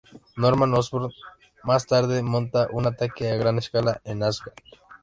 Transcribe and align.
Norman 0.35 0.73
Osborn 0.73 1.11
más 1.63 1.85
tarde 1.85 2.23
monta 2.23 2.67
un 2.71 2.87
ataque 2.87 3.29
a 3.29 3.35
gran 3.35 3.59
escala 3.59 4.01
en 4.03 4.23
Asgard. 4.23 4.57